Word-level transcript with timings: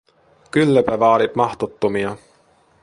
Kylläpä 0.51 0.99
vaadit 0.99 1.35
mahdottomia. 1.35 2.17